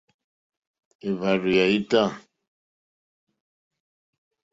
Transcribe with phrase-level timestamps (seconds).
[1.07, 2.03] Èhvàrzù ya ita.